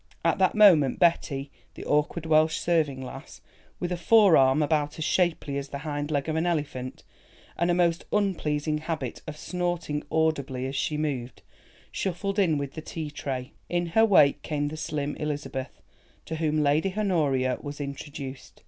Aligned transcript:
At 0.25 0.39
that 0.39 0.55
moment, 0.55 0.97
Betty, 0.97 1.51
the 1.75 1.85
awkward 1.85 2.25
Welsh 2.25 2.57
serving 2.59 3.03
lass, 3.03 3.39
with 3.79 3.91
a 3.91 3.97
fore 3.97 4.35
arm 4.35 4.63
about 4.63 4.97
as 4.97 5.05
shapely 5.05 5.59
as 5.59 5.69
the 5.69 5.77
hind 5.85 6.09
leg 6.09 6.27
of 6.27 6.35
an 6.35 6.47
elephant, 6.47 7.03
and 7.55 7.69
a 7.69 7.75
most 7.75 8.05
unpleasing 8.11 8.79
habit 8.79 9.21
of 9.27 9.37
snorting 9.37 10.01
audibly 10.11 10.65
as 10.65 10.75
she 10.75 10.97
moved, 10.97 11.43
shuffled 11.91 12.39
in 12.39 12.57
with 12.57 12.73
the 12.73 12.81
tea 12.81 13.11
tray. 13.11 13.53
In 13.69 13.85
her 13.93 14.03
wake 14.03 14.41
came 14.41 14.69
the 14.69 14.75
slim 14.75 15.15
Elizabeth, 15.17 15.83
to 16.25 16.37
whom 16.37 16.57
Lady 16.57 16.95
Honoria 16.97 17.59
was 17.61 17.79
introduced. 17.79 18.59